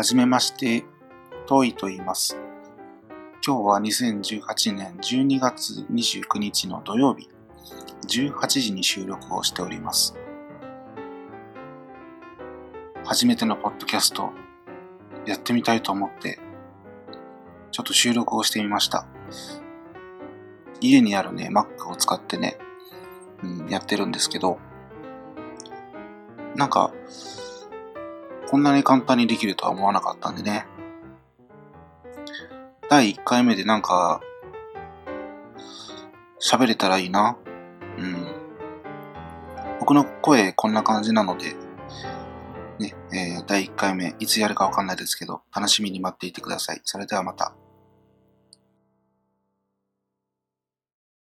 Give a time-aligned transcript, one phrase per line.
[0.00, 0.86] はじめまして、
[1.46, 2.38] トイと言います。
[3.46, 7.28] 今日は2018年12月29日の土曜日、
[8.08, 10.16] 18時に収録をしております。
[13.04, 14.30] 初めてのポッドキャスト、
[15.26, 16.38] やってみたいと思って、
[17.70, 19.06] ちょっと収録をしてみました。
[20.80, 22.56] 家にあるね、Mac を使ってね、
[23.42, 24.60] うん、やってるんですけど、
[26.56, 26.90] なんか、
[28.50, 30.66] こんなに簡単にできるとは思わなかったんでね。
[32.88, 34.20] 第1回目でなんか、
[36.42, 37.36] 喋れたらいいな。
[37.96, 38.26] うん。
[39.78, 41.54] 僕の声こんな感じなので、
[42.80, 46.80] ね、えー第1回目いつやるかわかんないですけど、楽しみに待っていてください。
[46.82, 47.54] それではまた。